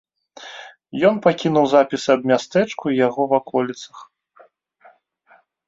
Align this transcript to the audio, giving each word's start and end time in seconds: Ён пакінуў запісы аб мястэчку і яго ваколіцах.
Ён 1.09 1.15
пакінуў 1.25 1.65
запісы 1.73 2.09
аб 2.15 2.21
мястэчку 2.33 2.85
і 2.95 2.99
яго 3.07 3.21
ваколіцах. 3.37 4.03